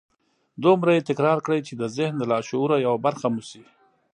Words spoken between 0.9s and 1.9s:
يې تکرار کړئ چې د